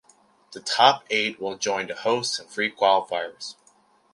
The 0.53 0.61
top 0.61 1.05
eight 1.11 1.39
will 1.39 1.59
join 1.59 1.85
the 1.85 1.93
hosts 1.93 2.39
and 2.39 2.49
three 2.49 2.71
qualifiers. 2.71 3.53